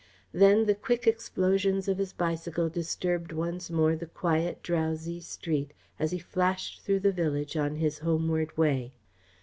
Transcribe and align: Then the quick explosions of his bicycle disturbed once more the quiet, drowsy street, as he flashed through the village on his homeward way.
Then 0.33 0.65
the 0.65 0.73
quick 0.73 1.05
explosions 1.05 1.87
of 1.87 1.99
his 1.99 2.11
bicycle 2.11 2.69
disturbed 2.69 3.31
once 3.31 3.69
more 3.69 3.95
the 3.95 4.07
quiet, 4.07 4.63
drowsy 4.63 5.19
street, 5.19 5.73
as 5.99 6.09
he 6.09 6.17
flashed 6.17 6.81
through 6.81 7.01
the 7.01 7.11
village 7.13 7.55
on 7.55 7.75
his 7.75 7.99
homeward 7.99 8.57
way. 8.57 8.93